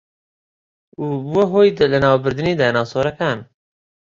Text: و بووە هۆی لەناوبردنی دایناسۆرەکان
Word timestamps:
و 1.03 1.09
بووە 1.25 1.43
هۆی 1.51 1.75
لەناوبردنی 1.91 2.57
دایناسۆرەکان 2.59 3.39